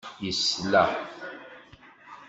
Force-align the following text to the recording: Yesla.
Yesla. 0.25 0.83